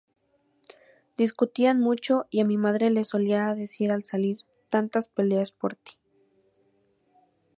Discutían 1.15 1.79
mucho, 1.79 2.25
y 2.31 2.43
mi 2.43 2.57
madre 2.57 2.89
le 2.89 3.03
solía 3.05 3.53
decir 3.53 3.91
al 3.91 4.03
salir: 4.03 4.39
"Tantas 4.67 5.07
peleas 5.07 5.51
por 5.51 5.75
ti. 5.75 5.91